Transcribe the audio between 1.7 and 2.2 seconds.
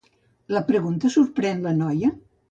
noia?